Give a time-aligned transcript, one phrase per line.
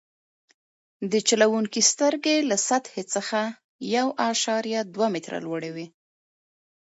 [1.11, 3.41] د چلوونکي سترګې له سطحې څخه
[3.95, 5.87] یو اعشاریه دوه متره لوړې وي